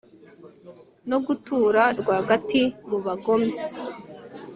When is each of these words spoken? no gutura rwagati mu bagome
no 1.09 1.17
gutura 1.25 1.83
rwagati 1.99 2.63
mu 2.89 2.97
bagome 3.05 3.51